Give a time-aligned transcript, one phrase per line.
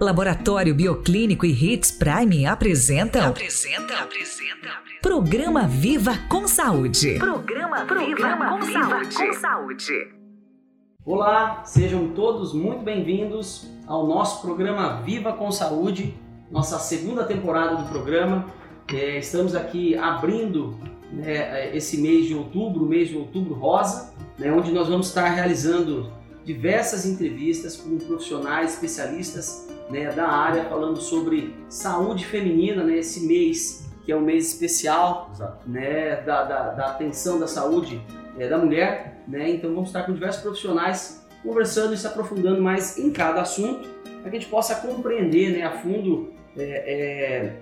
[0.00, 3.28] Laboratório Bioclínico e Hits Prime apresentam.
[3.28, 4.68] Apresenta, apresenta.
[5.00, 7.18] Programa Viva com Saúde.
[7.18, 9.16] Programa, Programa Viva, com, Viva saúde.
[9.16, 9.92] com Saúde.
[11.02, 16.14] Olá, sejam todos muito bem-vindos ao nosso programa Viva com Saúde,
[16.50, 18.46] nossa segunda temporada do programa.
[18.92, 20.78] É, estamos aqui abrindo
[21.10, 26.12] né, esse mês de outubro, mês de outubro rosa, né, onde nós vamos estar realizando
[26.44, 33.86] diversas entrevistas com profissionais especialistas né, da área falando sobre saúde feminina, né, esse mês
[34.04, 35.32] que é um mês especial
[35.66, 38.00] né, da, da, da, atenção da saúde
[38.38, 39.22] é, da mulher.
[39.26, 43.88] Né, então vamos estar com diversos profissionais conversando e se aprofundando mais em cada assunto
[44.20, 47.56] para que a gente possa compreender né, a fundo é, é,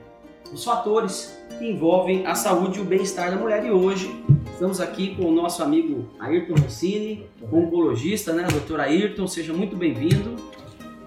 [0.52, 3.64] os fatores que envolvem a saúde e o bem-estar da mulher.
[3.64, 4.14] E hoje
[4.52, 10.36] estamos aqui com o nosso amigo Ayrton Rossini, oncologista, né, doutor Ayrton, seja muito bem-vindo.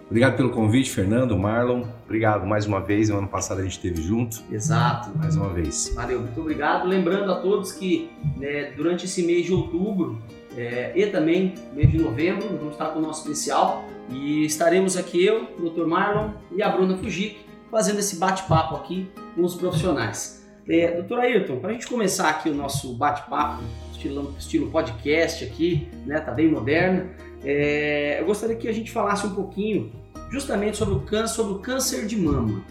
[0.07, 1.83] Obrigado pelo convite, Fernando, Marlon.
[2.05, 3.09] Obrigado mais uma vez.
[3.09, 4.41] No ano passado a gente esteve junto.
[4.49, 5.15] Exato.
[5.17, 5.91] Mais uma vez.
[5.93, 6.87] Valeu, muito obrigado.
[6.87, 10.21] Lembrando a todos que né, durante esse mês de outubro
[10.55, 15.25] é, e também mês de novembro, vamos estar com o nosso especial e estaremos aqui
[15.25, 15.85] eu, o Dr.
[15.85, 20.47] Marlon e a Bruna Fujik fazendo esse bate-papo aqui com os profissionais.
[20.69, 23.61] É, doutor Ayrton, para a gente começar aqui o nosso bate-papo,
[23.91, 27.09] estilo, estilo podcast aqui, né, tá bem moderno.
[27.43, 29.91] É, eu gostaria que a gente falasse um pouquinho
[30.29, 32.63] justamente sobre o câncer, sobre o câncer de mama.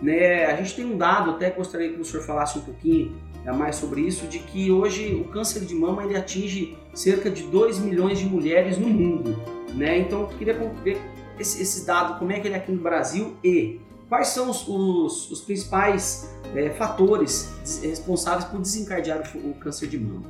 [0.00, 0.46] Né?
[0.46, 3.76] A gente tem um dado, até gostaria que o senhor falasse um pouquinho é, mais
[3.76, 8.18] sobre isso, de que hoje o câncer de mama ele atinge cerca de 2 milhões
[8.18, 9.36] de mulheres no mundo.
[9.74, 9.98] Né?
[9.98, 11.00] Então eu queria ver
[11.38, 14.66] esse, esse dado, como é que ele é aqui no Brasil e quais são os,
[14.68, 17.50] os, os principais é, fatores
[17.82, 20.24] responsáveis por desencadear o, o câncer de mama.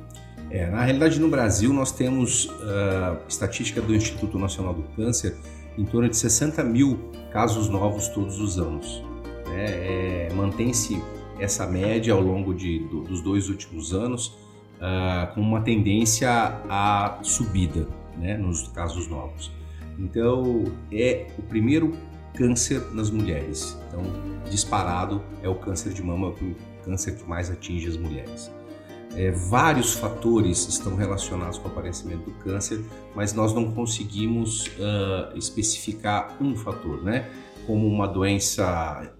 [0.53, 5.35] É, na realidade, no Brasil, nós temos uh, estatística do Instituto Nacional do Câncer
[5.75, 9.03] em torno de 60 mil casos novos todos os anos.
[9.51, 11.01] É, é, Mantém-se
[11.39, 14.27] essa média ao longo de, do, dos dois últimos anos
[14.77, 16.29] uh, com uma tendência
[16.69, 19.51] à subida né, nos casos novos.
[19.97, 21.97] Então, é o primeiro
[22.35, 23.75] câncer nas mulheres.
[23.87, 24.03] Então,
[24.51, 26.55] disparado é o câncer de mama, o
[26.85, 28.51] câncer que mais atinge as mulheres.
[29.15, 32.83] É, vários fatores estão relacionados com o aparecimento do câncer,
[33.15, 37.29] mas nós não conseguimos uh, especificar um fator, né?
[37.67, 39.13] Como uma doença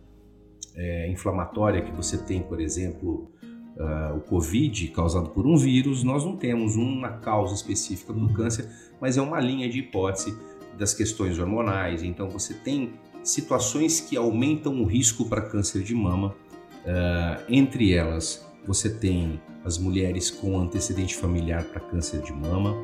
[0.76, 3.32] é, inflamatória que você tem, por exemplo,
[3.78, 8.68] uh, o Covid causado por um vírus, nós não temos uma causa específica do câncer,
[9.00, 10.36] mas é uma linha de hipótese
[10.78, 12.02] das questões hormonais.
[12.02, 12.94] Então você tem
[13.24, 19.78] situações que aumentam o risco para câncer de mama, uh, entre elas você tem as
[19.78, 22.76] mulheres com antecedente familiar para câncer de mama,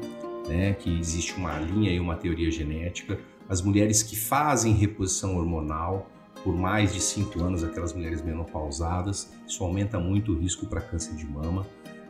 [0.47, 6.09] né, que existe uma linha e uma teoria genética, as mulheres que fazem reposição hormonal
[6.44, 11.16] por mais de 5 anos, aquelas mulheres menopausadas, isso aumenta muito o risco para câncer
[11.16, 11.66] de mama,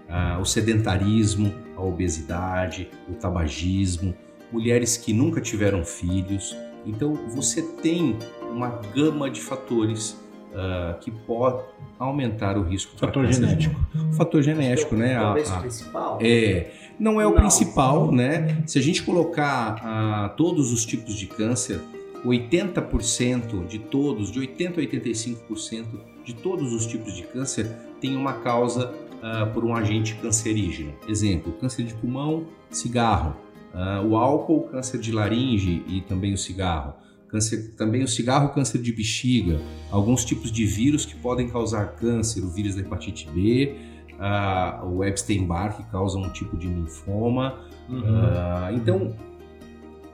[0.08, 4.14] ah, o sedentarismo, a obesidade, o tabagismo,
[4.52, 6.56] mulheres que nunca tiveram filhos.
[6.86, 8.18] Então você tem
[8.52, 10.20] uma gama de fatores
[10.52, 11.64] uh, que pode
[11.98, 12.98] aumentar o risco.
[12.98, 13.80] Fator genético.
[14.14, 15.14] Fator genético, né?
[15.14, 16.20] É o a, principal?
[16.22, 18.64] É, não é o principal, né?
[18.66, 21.80] Se a gente colocar uh, todos os tipos de câncer,
[22.26, 25.86] 80% de todos, de 80 a 85%
[26.24, 30.94] de todos os tipos de câncer tem uma causa uh, por um agente cancerígeno.
[31.08, 33.36] Exemplo, câncer de pulmão, cigarro.
[33.74, 36.96] Uh, o álcool, câncer de laringe e também o cigarro
[37.30, 42.44] câncer, também o cigarro, câncer de bexiga, alguns tipos de vírus que podem causar câncer,
[42.44, 43.76] o vírus da hepatite B,
[44.20, 47.60] uh, o Epstein-Barr que causa um tipo de linfoma.
[47.88, 48.00] Uhum.
[48.00, 49.16] Uh, então,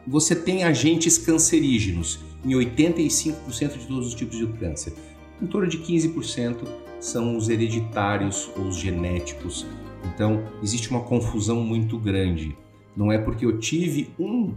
[0.07, 4.93] você tem agentes cancerígenos em 85% de todos os tipos de câncer.
[5.41, 6.57] Em torno de 15%
[6.99, 9.65] são os hereditários ou os genéticos.
[10.13, 12.55] Então, existe uma confusão muito grande.
[12.95, 14.53] Não é porque eu tive um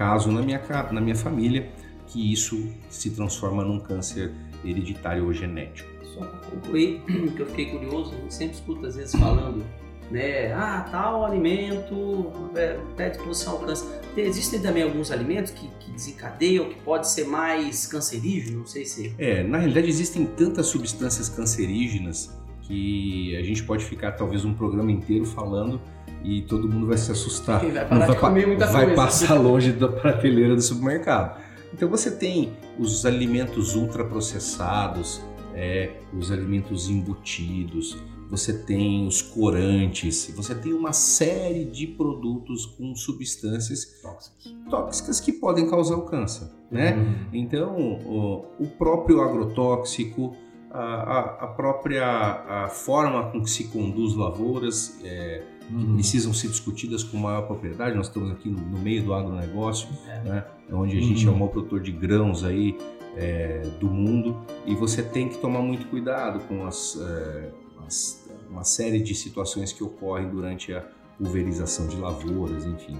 [0.00, 0.58] caso na minha,
[0.92, 1.68] na minha família
[2.06, 4.32] que isso se transforma num câncer
[4.64, 5.90] hereditário ou genético.
[6.14, 7.02] Só para concluir,
[7.36, 9.62] que eu fiquei curioso, eu sempre escuto às vezes falando,
[10.10, 14.00] né, ah, tal alimento é, predisposição ao câncer.
[14.16, 19.14] Existem também alguns alimentos que, que desencadeiam, que pode ser mais cancerígeno, não sei se...
[19.18, 24.90] É, na realidade existem tantas substâncias cancerígenas que a gente pode ficar talvez um programa
[24.90, 25.78] inteiro falando
[26.24, 27.60] e todo mundo vai se assustar.
[27.60, 29.02] vai parar vai, de comer muita vai coisa.
[29.02, 31.40] passar longe da prateleira do supermercado.
[31.72, 35.20] Então você tem os alimentos ultraprocessados,
[35.54, 37.96] é, os alimentos embutidos,
[38.30, 45.32] você tem os corantes, você tem uma série de produtos com substâncias tóxicas, tóxicas que
[45.32, 46.94] podem causar o câncer, né?
[46.94, 47.14] Uhum.
[47.32, 50.36] Então, o, o, próprio agrotóxico,
[50.70, 55.94] a, a, própria a forma com que se conduz lavouras, é, que uhum.
[55.94, 57.96] precisam ser discutidas com maior propriedade.
[57.96, 60.20] Nós estamos aqui no, no meio do agronegócio, é.
[60.28, 60.44] né?
[60.72, 61.32] onde a gente uhum.
[61.32, 62.78] é o maior produtor de grãos aí
[63.16, 67.50] é, do mundo e você tem que tomar muito cuidado com as, é,
[67.86, 68.20] as
[68.50, 70.84] uma série de situações que ocorrem durante a
[71.16, 72.98] pulverização de lavouras, enfim.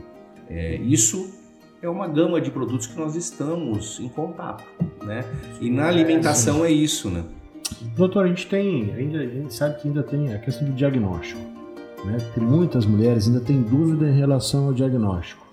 [0.48, 1.28] É, isso
[1.82, 4.64] é uma gama de produtos que nós estamos em contato,
[5.02, 5.24] né?
[5.60, 7.24] E na alimentação é isso, né?
[7.96, 11.40] Doutor, a gente tem, ainda, a gente sabe que ainda tem a questão do diagnóstico,
[12.04, 12.18] né?
[12.34, 15.46] Tem muitas mulheres ainda têm dúvida em relação ao diagnóstico,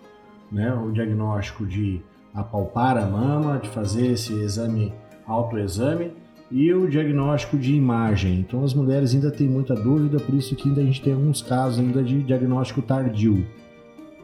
[0.52, 0.74] né?
[0.74, 2.02] O diagnóstico de
[2.34, 4.94] apalpar a mama, de fazer esse exame,
[5.26, 6.12] autoexame,
[6.50, 8.40] e o diagnóstico de imagem.
[8.40, 11.42] Então as mulheres ainda têm muita dúvida, por isso que ainda a gente tem alguns
[11.42, 13.46] casos ainda de diagnóstico tardio.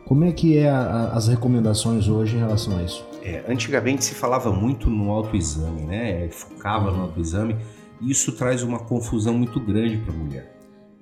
[0.06, 3.06] Como é que é a, a, as recomendações hoje em relação a isso?
[3.24, 6.28] É, antigamente se falava muito no autoexame, né?
[6.30, 7.56] Focava no autoexame.
[8.02, 10.54] E isso traz uma confusão muito grande para a mulher.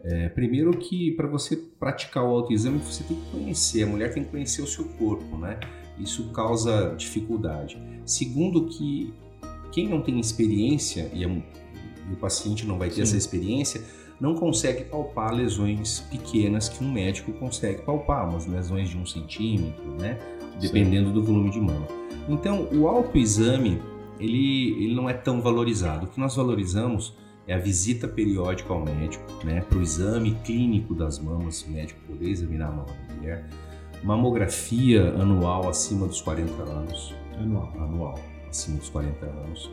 [0.04, 4.24] É, primeiro que para você praticar o autoexame você tem que conhecer, a mulher tem
[4.24, 5.60] que conhecer o seu corpo, né?
[6.00, 7.82] Isso causa dificuldade.
[8.06, 9.14] Segundo que
[9.72, 13.02] quem não tem experiência, e, é o paciente não vai ter Sim.
[13.04, 13.82] essa experiência,
[14.20, 19.92] não consegue palpar lesões pequenas que um médico consegue palpar, umas lesões de um centímetro,
[20.00, 20.20] né?
[20.60, 21.14] Dependendo Sim.
[21.14, 21.88] do volume de mama.
[22.28, 23.82] Então, o autoexame,
[24.22, 26.06] ele, ele não é tão valorizado.
[26.06, 29.62] O que nós valorizamos é a visita periódica ao médico, né?
[29.62, 33.46] Para o exame clínico das mamas, o médico poder examinar a mama da mulher.
[34.04, 37.14] Mamografia anual acima dos 40 anos.
[37.38, 37.74] Anual.
[37.78, 38.20] Anual
[38.50, 39.72] acima dos 40 anos.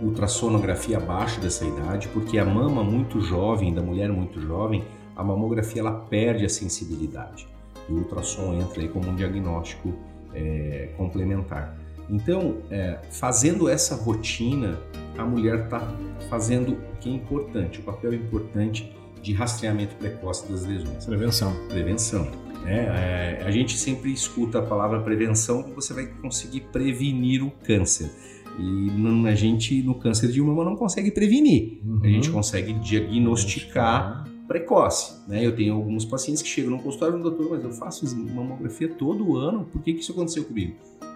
[0.00, 4.84] Ultrassonografia abaixo dessa idade, porque a mama muito jovem, da mulher muito jovem,
[5.16, 7.46] a mamografia ela perde a sensibilidade.
[7.88, 9.94] E o ultrassom entra aí como um diagnóstico
[10.34, 11.78] é, complementar.
[12.08, 14.78] Então, é, fazendo essa rotina,
[15.16, 15.80] a mulher está
[16.28, 18.92] fazendo o que é importante, o papel importante
[19.22, 21.06] de rastreamento precoce das lesões.
[21.06, 21.54] Prevenção.
[21.68, 22.28] Prevenção.
[22.66, 27.50] É, é, a gente sempre escuta a palavra prevenção que você vai conseguir prevenir o
[27.50, 28.10] câncer.
[28.58, 31.80] E a gente, no câncer de mama, não consegue prevenir.
[31.84, 32.00] Uhum.
[32.02, 35.14] A gente consegue diagnosticar precoce.
[35.28, 35.44] Né?
[35.44, 39.36] Eu tenho alguns pacientes que chegam no consultório e doutor, mas eu faço mamografia todo
[39.36, 40.74] ano, por que, que isso aconteceu comigo?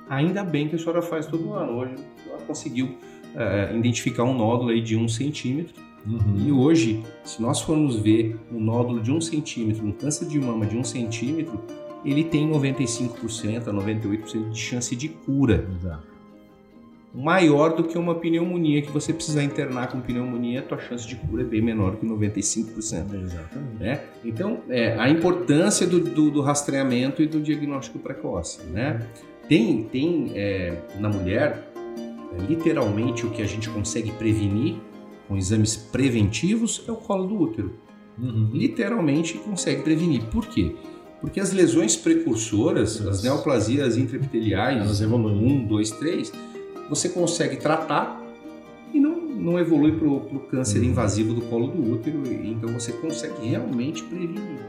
[0.08, 1.78] Ainda bem que a senhora faz todo ano.
[1.78, 1.94] Hoje
[2.26, 2.96] ela conseguiu
[3.34, 6.46] é, identificar um nódulo aí de um centímetro Uhum.
[6.46, 10.66] E hoje, se nós formos ver um nódulo de um centímetro, um câncer de mama
[10.66, 11.60] de um centímetro,
[12.04, 15.66] ele tem 95% a 98% de chance de cura.
[15.76, 16.18] Exato.
[17.14, 21.16] Maior do que uma pneumonia que você precisar internar com pneumonia, a tua chance de
[21.16, 23.14] cura é bem menor que 95%.
[23.14, 23.80] Exatamente.
[23.80, 24.00] Né?
[24.24, 28.62] Então, é, a importância do, do, do, rastreamento e do diagnóstico precoce.
[28.66, 29.04] Né?
[29.48, 34.76] Tem, tem é, na mulher, é, literalmente, o que a gente consegue prevenir
[35.26, 37.74] com exames preventivos é o colo do útero.
[38.18, 38.50] Uhum.
[38.52, 40.24] Literalmente consegue prevenir.
[40.24, 40.74] Por quê?
[41.20, 46.32] Porque as lesões precursoras, as neoplasias intraepiteliais, elas evoluem 1, 2, 3,
[46.88, 48.22] você consegue tratar
[48.92, 50.86] e não, não evolui para o câncer uhum.
[50.86, 54.60] invasivo do colo do útero, então você consegue realmente prevenir.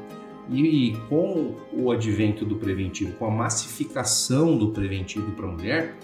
[0.51, 5.95] E, e, com o advento do preventivo, com a massificação do preventivo para a mulher,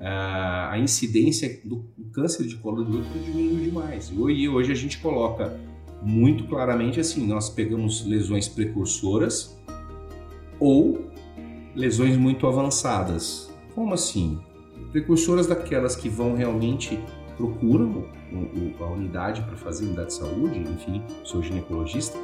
[0.00, 4.12] a incidência do câncer de colo do útero diminuiu demais.
[4.12, 5.56] E hoje a gente coloca
[6.02, 9.56] muito claramente assim, nós pegamos lesões precursoras
[10.58, 11.06] ou
[11.76, 13.54] lesões muito avançadas.
[13.74, 14.40] Como assim?
[14.90, 16.98] Precursoras daquelas que vão realmente
[17.36, 18.04] procuram
[18.80, 22.18] a unidade para fazer unidade de saúde, enfim, sou ginecologista,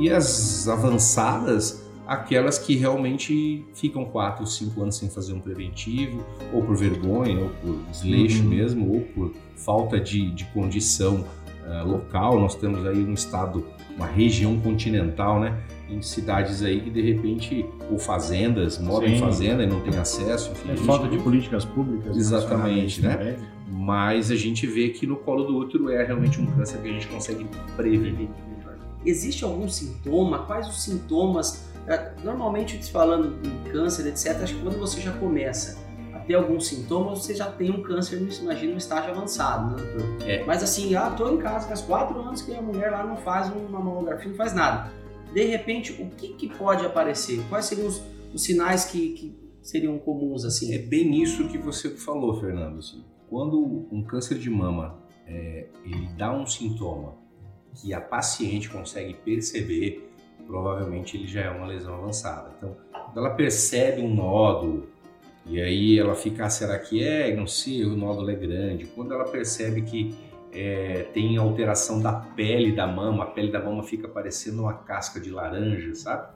[0.00, 1.80] e as avançadas
[2.10, 7.50] aquelas que realmente ficam 4, 5 anos sem fazer um preventivo, ou por vergonha, ou
[7.50, 8.48] por desleixo uhum.
[8.48, 11.24] mesmo, ou por falta de, de condição
[11.64, 12.40] uh, local.
[12.40, 13.64] Nós temos aí um estado,
[13.94, 15.56] uma região continental, né?
[15.88, 19.14] Em cidades aí que de repente, ou fazendas, moram Sim.
[19.14, 20.50] em fazenda e não tem acesso.
[20.50, 22.16] Enfim, é falta de políticas públicas.
[22.16, 23.36] Exatamente, né?
[23.70, 26.92] Mas a gente vê que no colo do útero é realmente um câncer que a
[26.92, 28.28] gente consegue prevenir.
[29.04, 30.44] Existe algum sintoma?
[30.46, 35.78] Quais os sintomas é, normalmente, falando em câncer, etc., acho que quando você já começa
[36.12, 40.28] a ter alguns sintomas, você já tem um câncer, imagina, um estágio avançado, né, doutor?
[40.28, 40.44] É.
[40.44, 43.48] Mas assim, ah, tô em casa faz quatro anos que a mulher lá não faz
[43.50, 44.92] uma mamografia, não faz nada.
[45.32, 47.42] De repente, o que, que pode aparecer?
[47.48, 48.02] Quais seriam os,
[48.32, 50.74] os sinais que, que, seriam comuns, assim?
[50.74, 52.78] É bem isso que você falou, Fernando.
[52.78, 57.19] Assim, quando um câncer de mama é, ele dá um sintoma
[57.74, 60.10] que a paciente consegue perceber,
[60.46, 62.52] provavelmente ele já é uma lesão avançada.
[62.56, 64.88] Então, quando ela percebe um nódulo
[65.46, 67.34] e aí ela fica, ah, será que é?
[67.34, 68.86] Não sei, o nódulo é grande.
[68.86, 70.14] Quando ela percebe que
[70.52, 75.20] é, tem alteração da pele da mama, a pele da mama fica parecendo uma casca
[75.20, 76.28] de laranja, sabe?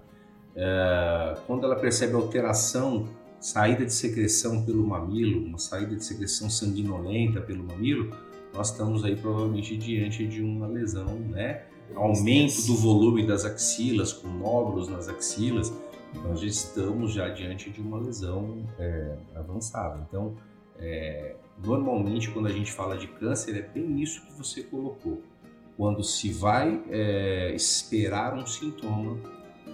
[0.56, 3.08] É, quando ela percebe alteração,
[3.40, 8.16] saída de secreção pelo mamilo, uma saída de secreção sanguinolenta pelo mamilo,
[8.54, 11.64] nós estamos aí provavelmente diante de uma lesão, né?
[11.94, 15.72] Aumento do volume das axilas, com nódulos nas axilas,
[16.22, 20.06] nós já estamos já diante de uma lesão é, avançada.
[20.08, 20.34] Então,
[20.78, 25.20] é, normalmente quando a gente fala de câncer é bem isso que você colocou.
[25.76, 29.18] Quando se vai é, esperar um sintoma,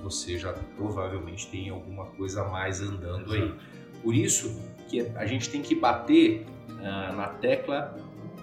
[0.03, 3.55] você já provavelmente tem alguma coisa a mais andando aí.
[4.03, 4.59] Por isso
[4.89, 6.47] que a gente tem que bater
[6.83, 7.95] ah, na tecla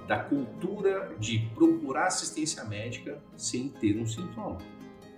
[0.08, 4.58] da cultura de procurar assistência médica sem ter um sintoma.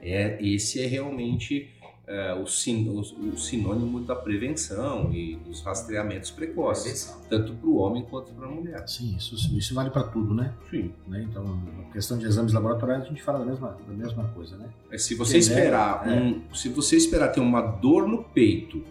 [0.02, 1.70] É, esse é realmente
[2.10, 7.76] é, o, sin, o, o, sinônimo da prevenção e dos rastreamentos precoces, tanto para o
[7.78, 8.88] homem quanto para a mulher.
[8.88, 10.54] Sim, isso, isso vale para tudo, né?
[10.72, 10.92] Sim.
[11.08, 11.28] Né?
[11.30, 14.70] Então, a questão de exames laboratoriais, a gente fala da mesma, da mesma coisa, né?
[14.90, 16.56] É, se você esperar é, um, é.
[16.56, 18.84] se você esperar ter uma dor no peito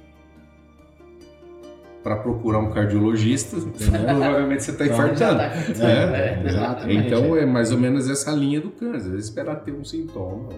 [2.08, 3.58] para procurar um cardiologista,
[4.06, 5.36] provavelmente você está infartando.
[5.38, 7.06] Tá é, exatamente.
[7.06, 10.48] Então é mais ou menos essa linha do câncer, esperar ter um sintoma.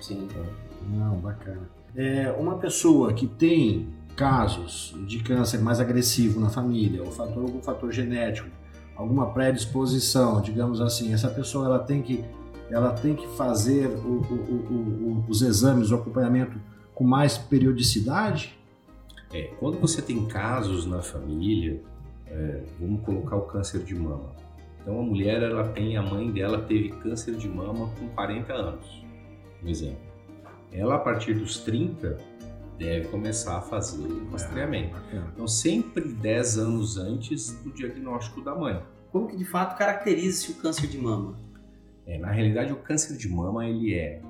[0.00, 0.28] Sim.
[0.88, 1.68] Não, bacana.
[1.96, 7.60] É, uma pessoa que tem casos de câncer mais agressivo na família, ou fator, algum
[7.60, 8.48] fator genético,
[8.94, 12.24] alguma predisposição, digamos assim, essa pessoa ela tem que,
[12.70, 16.60] ela tem que fazer o, o, o, os exames, o acompanhamento
[16.94, 18.56] com mais periodicidade?
[19.32, 21.80] É, quando você tem casos na família,
[22.26, 24.30] é, vamos colocar o câncer de mama.
[24.80, 29.04] Então a mulher ela tem, a mãe dela teve câncer de mama com 40 anos,
[29.62, 30.12] um exemplo
[30.72, 32.16] ela a partir dos 30
[32.78, 34.96] deve começar a fazer o rastreamento.
[35.32, 38.82] Então, sempre 10 anos antes do diagnóstico da mãe.
[39.10, 41.36] Como que de fato caracteriza-se o câncer de mama?
[42.06, 44.20] É, na realidade, o câncer de mama ele é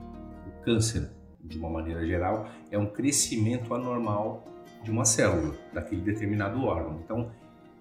[0.46, 1.10] o câncer,
[1.42, 4.44] de uma maneira geral, é um crescimento anormal
[4.82, 7.00] de uma célula daquele determinado órgão.
[7.04, 7.30] Então,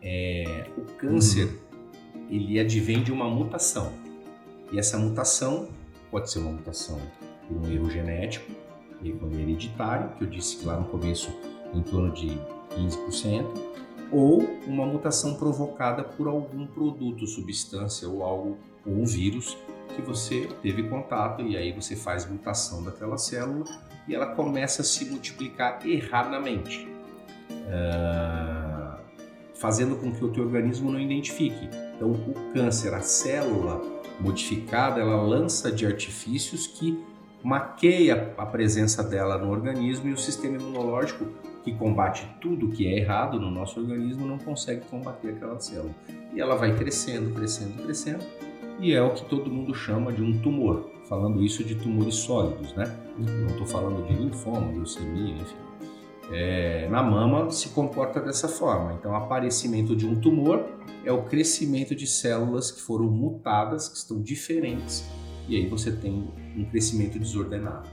[0.01, 2.27] é, o câncer uhum.
[2.29, 3.91] ele advém de uma mutação
[4.71, 5.67] e essa mutação
[6.09, 6.99] pode ser uma mutação
[7.47, 8.51] por um erro genético,
[9.03, 11.29] erro hereditário, que eu disse lá no começo
[11.73, 12.27] em torno de
[12.75, 13.45] 15%,
[14.11, 19.57] ou uma mutação provocada por algum produto, substância ou algo, ou um vírus
[19.95, 23.65] que você teve contato e aí você faz mutação daquela célula
[24.07, 26.87] e ela começa a se multiplicar erradamente,
[27.67, 28.99] uh,
[29.55, 31.69] fazendo com que o teu organismo não identifique.
[31.95, 33.81] Então, o câncer, a célula
[34.19, 36.97] modificada, ela lança de artifícios que
[37.43, 41.25] maqueia a presença dela no organismo e o sistema imunológico,
[41.63, 45.93] que combate tudo que é errado no nosso organismo, não consegue combater aquela célula.
[46.33, 48.23] E ela vai crescendo, crescendo, crescendo,
[48.79, 50.89] e é o que todo mundo chama de um tumor.
[51.07, 52.95] Falando isso de tumores sólidos, né?
[53.17, 55.70] Não estou falando de linfoma, leucemia, enfim.
[56.31, 58.93] É, na mama se comporta dessa forma.
[58.93, 60.65] Então, aparecimento de um tumor
[61.03, 65.09] é o crescimento de células que foram mutadas, que estão diferentes
[65.51, 67.89] e aí você tem um crescimento desordenado.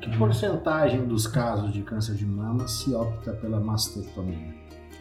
[0.00, 4.54] Que porcentagem dos casos de câncer de mama se opta pela mastectomia,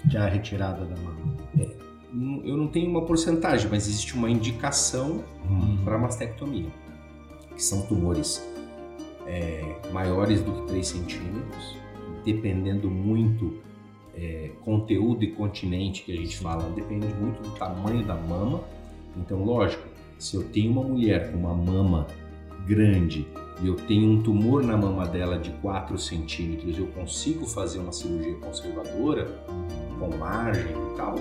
[0.09, 1.35] que é a retirada da mama?
[1.59, 1.75] É,
[2.43, 5.83] eu não tenho uma porcentagem, mas existe uma indicação uhum.
[5.83, 6.69] para mastectomia,
[7.55, 8.47] que são tumores
[9.25, 11.77] é, maiores do que 3 centímetros,
[12.23, 13.57] dependendo muito
[14.15, 18.63] é, conteúdo e continente que a gente fala, depende muito do tamanho da mama.
[19.17, 19.83] Então, lógico,
[20.17, 22.07] se eu tenho uma mulher com uma mama
[22.65, 23.27] grande
[23.61, 27.91] e eu tenho um tumor na mama dela de 4 centímetros, eu consigo fazer uma
[27.91, 29.25] cirurgia conservadora
[29.99, 31.15] com margem e tal,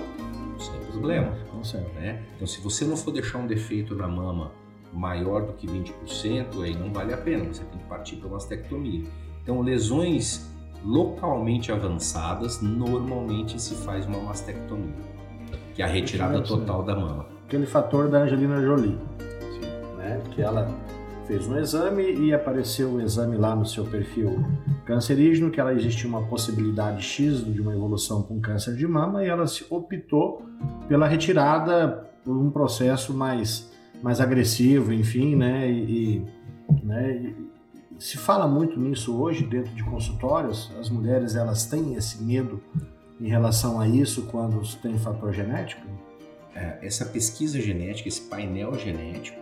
[0.57, 1.37] sem problema.
[1.51, 1.87] Consegue.
[1.95, 2.23] Né?
[2.35, 4.51] Então, se você não for deixar um defeito na mama
[4.91, 8.35] maior do que 20%, aí não vale a pena, você tem que partir para uma
[8.35, 9.03] mastectomia.
[9.43, 10.49] Então, lesões
[10.85, 14.93] localmente avançadas, normalmente se faz uma mastectomia,
[15.73, 18.97] que é a retirada total da mama aquele fator da Angelina Jolie,
[19.97, 20.21] né?
[20.31, 20.69] Que ela
[21.27, 24.45] fez um exame e apareceu o exame lá no seu perfil
[24.85, 29.27] cancerígeno, que ela existia uma possibilidade X de uma evolução com câncer de mama e
[29.27, 30.45] ela se optou
[30.87, 35.69] pela retirada por um processo mais, mais agressivo, enfim, né?
[35.69, 36.25] E,
[36.71, 37.33] e né?
[37.97, 42.61] Se fala muito nisso hoje dentro de consultórios, as mulheres elas têm esse medo
[43.19, 45.87] em relação a isso quando tem fator genético?
[46.53, 49.39] É, essa pesquisa genética, esse painel genético,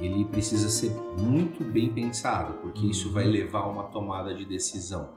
[0.00, 5.10] ele precisa ser muito bem pensado, porque isso vai levar a uma tomada de decisão.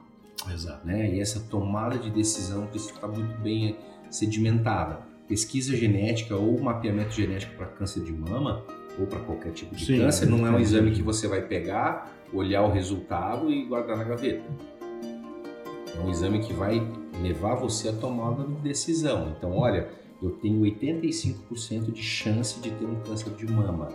[0.52, 0.86] Exato.
[0.86, 1.16] Né?
[1.16, 3.78] E essa tomada de decisão precisa estar muito bem
[4.10, 5.02] sedimentada.
[5.28, 8.64] Pesquisa genética ou mapeamento genético para câncer de mama
[8.98, 10.62] ou para qualquer tipo de Sim, câncer não é um é.
[10.62, 14.44] exame que você vai pegar, olhar o resultado e guardar na gaveta.
[15.96, 16.82] É um exame que vai
[17.22, 19.34] levar você a tomada de decisão.
[19.38, 19.90] Então, olha,
[20.22, 23.90] eu tenho 85% de chance de ter um câncer de mama.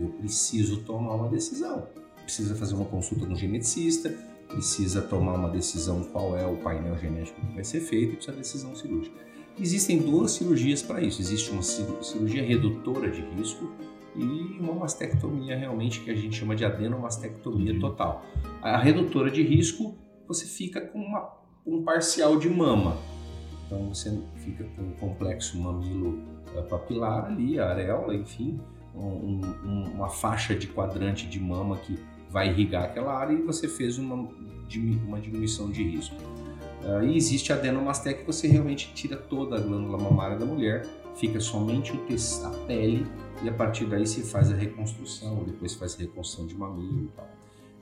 [0.00, 1.86] Eu preciso tomar uma decisão.
[2.22, 4.14] Precisa fazer uma consulta com um geneticista,
[4.48, 8.32] precisa tomar uma decisão qual é o painel genético que vai ser feito e precisa
[8.32, 9.16] de decisão cirúrgica.
[9.60, 11.20] Existem duas cirurgias para isso.
[11.20, 13.70] Existe uma cir- cirurgia redutora de risco
[14.16, 18.24] e uma mastectomia realmente que a gente chama de adenomastectomia total.
[18.60, 19.96] A redutora de risco,
[20.28, 21.30] você fica com uma-
[21.66, 22.96] um parcial de mama.
[23.66, 26.18] Então você fica com um complexo mamilo
[26.54, 28.60] eh, papilar ali, a areola, enfim,
[28.94, 33.66] um- um- uma faixa de quadrante de mama que vai irrigar aquela área e você
[33.66, 36.16] fez uma, uma diminuição de risco.
[36.84, 40.86] Ah, e existe a adenomastec que você realmente tira toda a glândula mamária da mulher,
[41.14, 41.92] fica somente
[42.44, 43.06] a pele
[43.42, 47.16] e a partir daí se faz a reconstrução, depois faz a reconstrução de mamilo e
[47.16, 47.28] tal.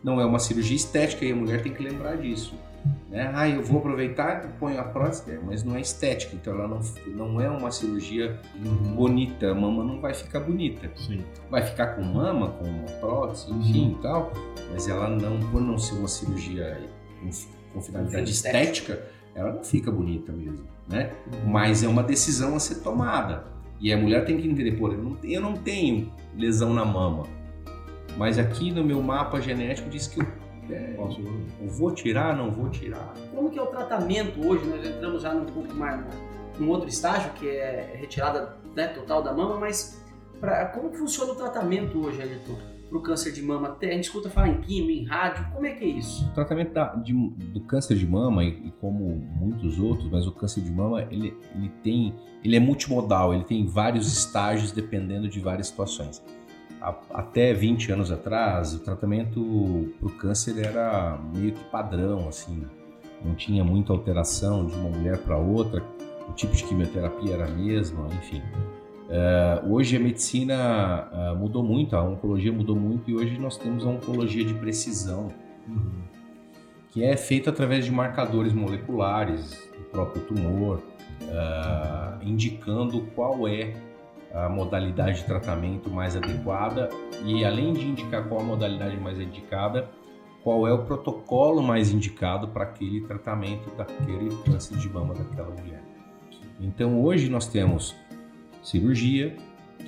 [0.02, 2.54] Não é uma cirurgia estética e a mulher tem que lembrar disso.
[3.10, 3.30] Né?
[3.34, 6.66] Ah, eu vou aproveitar e ponho a prótese, É, mas não é estética, então ela
[6.66, 8.40] não, não é uma cirurgia
[8.96, 11.22] bonita, a mama não vai ficar bonita Sim.
[11.50, 14.32] vai ficar com mama, com uma prótese, enfim e tal,
[14.72, 16.80] mas ela não, por não ser uma cirurgia
[17.72, 19.02] com, finalidade estética,
[19.34, 21.12] ela não fica bonita mesmo, né?
[21.46, 23.44] Mas é uma decisão a ser tomada.
[23.80, 27.26] E a mulher tem que entender, pô, eu não, tenho lesão na mama,
[28.18, 30.26] mas aqui no meu mapa genético diz que eu,
[30.70, 31.20] é, Posso.
[31.20, 33.14] eu vou tirar, não vou tirar.
[33.34, 34.66] Como que é o tratamento hoje?
[34.66, 36.04] Nós entramos já num pouco mais
[36.58, 40.04] num outro estágio, que é retirada né, total da mama, mas
[40.38, 42.56] pra, como que funciona o tratamento hoje, Ayrton,
[42.90, 43.76] para o câncer de mama?
[43.80, 46.26] A gente escuta falar em quimio, em rádio, como é que é isso?
[46.26, 50.32] O tratamento da- de- do câncer de mama, e, e como muitos outros, mas o
[50.32, 55.40] câncer de mama, ele, ele tem, ele é multimodal, ele tem vários estágios dependendo de
[55.40, 56.22] várias situações.
[56.82, 62.62] A- até 20 anos atrás, o tratamento para o câncer era meio que padrão, assim,
[63.24, 65.82] não tinha muita alteração de uma mulher para outra,
[66.28, 68.40] o tipo de quimioterapia era a mesma, enfim.
[69.12, 70.54] Eh, hoje a medicina
[71.12, 75.28] ah, mudou muito, a oncologia mudou muito e hoje nós temos a oncologia de precisão,
[75.66, 76.02] Uhum.
[76.90, 80.80] que é feito através de marcadores moleculares do próprio tumor,
[81.28, 83.74] ah, indicando qual é
[84.32, 86.88] a modalidade de tratamento mais adequada
[87.24, 89.88] e, além de indicar qual a modalidade mais indicada,
[90.44, 95.82] qual é o protocolo mais indicado para aquele tratamento daquele câncer de mama daquela mulher.
[96.60, 97.96] Então, hoje nós temos
[98.62, 99.36] cirurgia,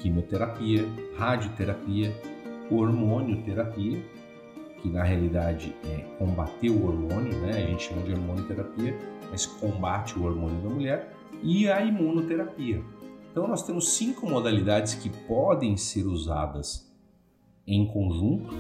[0.00, 2.14] quimioterapia, radioterapia,
[2.70, 4.02] hormonioterapia,
[4.80, 7.50] que na realidade é combater o hormônio, né?
[7.50, 8.98] A gente chama de hormonioterapia,
[9.30, 12.82] mas combate o hormônio da mulher, e a imunoterapia.
[13.30, 16.90] Então nós temos cinco modalidades que podem ser usadas
[17.66, 18.54] em conjunto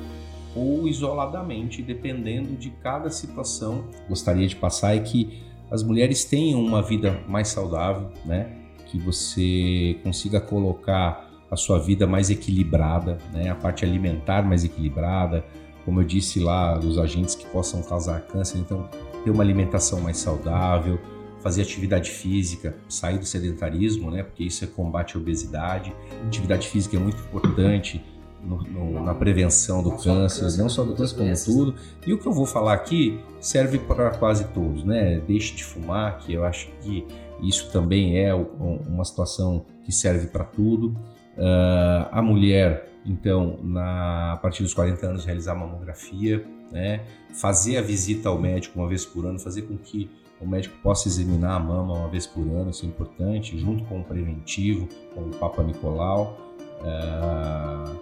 [0.54, 3.84] ou isoladamente, dependendo de cada situação.
[4.08, 8.61] Gostaria de passar é que as mulheres tenham uma vida mais saudável, né?
[8.92, 13.48] Que você consiga colocar a sua vida mais equilibrada, né?
[13.50, 15.42] A parte alimentar mais equilibrada,
[15.84, 18.86] como eu disse lá, dos agentes que possam causar câncer, então
[19.24, 20.98] ter uma alimentação mais saudável,
[21.42, 24.22] fazer atividade física, sair do sedentarismo, né?
[24.22, 25.92] Porque isso é combate à obesidade.
[26.26, 28.02] Atividade física é muito importante
[28.42, 31.74] no- no- na prevenção do Não câncer, câncer, não só do câncer como tudo.
[32.06, 35.20] E o que eu vou falar aqui serve para quase todos, né?
[35.26, 37.06] Deixe de fumar, que eu acho que
[37.42, 40.96] isso também é uma situação que serve para tudo.
[41.36, 47.04] Ah, a mulher, então, na, a partir dos 40 anos, realizar mamografia, né?
[47.34, 50.08] fazer a visita ao médico uma vez por ano, fazer com que
[50.40, 54.00] o médico possa examinar a mama uma vez por ano, isso é importante, junto com
[54.00, 56.38] o preventivo, com o Papa Nicolau.
[56.82, 57.92] Ah,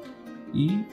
[0.52, 0.84] e,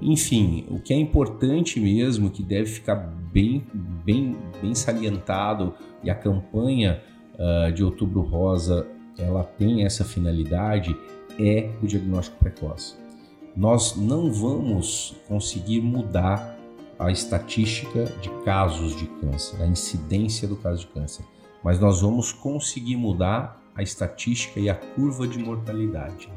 [0.00, 3.66] enfim, o que é importante mesmo, que deve ficar bem,
[4.04, 7.02] bem, bem salientado, e a campanha
[7.38, 8.86] ah, de Outubro Rosa
[9.18, 10.96] ela tem essa finalidade,
[11.38, 12.94] é o diagnóstico precoce.
[13.56, 16.56] Nós não vamos conseguir mudar
[16.98, 21.24] a estatística de casos de câncer, a incidência do caso de câncer,
[21.62, 26.28] mas nós vamos conseguir mudar a estatística e a curva de mortalidade.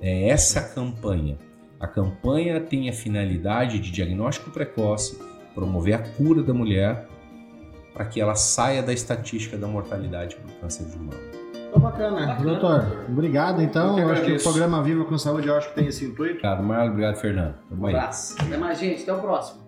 [0.00, 1.38] É essa a campanha.
[1.78, 5.18] A campanha tem a finalidade de diagnóstico precoce,
[5.54, 7.08] promover a cura da mulher
[7.96, 11.18] para que ela saia da estatística da mortalidade por câncer de mama.
[11.72, 13.06] Tá bacana, bacana doutor.
[13.08, 13.98] Obrigado, então.
[13.98, 16.34] Eu, acho que o programa Viva com Saúde, eu acho que tem esse intuito.
[16.34, 16.90] Obrigado, Marlon.
[16.90, 17.54] Obrigado, Fernando.
[17.70, 18.36] Um abraço.
[18.38, 19.02] Até mais, gente.
[19.02, 19.62] Até o próximo.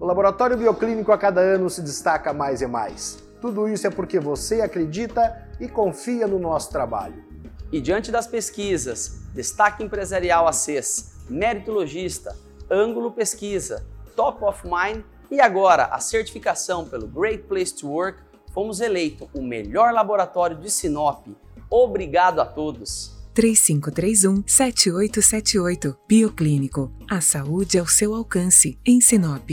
[0.00, 3.22] O Laboratório Bioclínico a cada ano se destaca mais e mais.
[3.38, 7.22] Tudo isso é porque você acredita e confia no nosso trabalho.
[7.70, 12.34] E diante das pesquisas, Destaque Empresarial ACES, Mérito Logista,
[12.70, 18.18] Ângulo Pesquisa, Top of Mind e agora a certificação pelo Great Place to Work,
[18.52, 21.26] fomos eleito o melhor laboratório de Sinop.
[21.70, 23.14] Obrigado a todos!
[23.34, 26.90] 3531-7878 Bioclínico.
[27.10, 29.50] A saúde ao seu alcance, em Sinop.